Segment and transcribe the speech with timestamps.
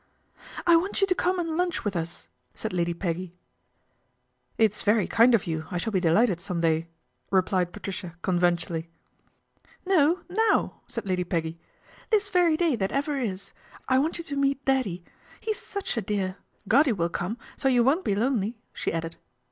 [0.65, 3.35] "I want you to come and lunch with us," said Lady Peggy."
[4.57, 6.87] It's very kind of you, I shall be delighted some day,"
[7.29, 8.89] replied Patricia conventionally."
[9.85, 11.59] No, now!" said Lady Peggy."
[12.09, 13.51] This very day that ever is c
[13.89, 15.03] I want you to meet Daddy.
[15.39, 16.37] He's such a dear.
[16.67, 19.17] Goddy will come, so you won't be lonely," she added.